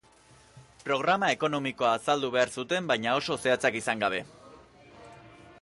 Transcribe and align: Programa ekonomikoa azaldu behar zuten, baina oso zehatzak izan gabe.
Programa 0.87 1.29
ekonomikoa 1.33 1.91
azaldu 1.99 2.33
behar 2.37 2.53
zuten, 2.63 2.89
baina 2.93 3.15
oso 3.21 3.41
zehatzak 3.45 3.81
izan 3.85 4.03
gabe. 4.07 4.27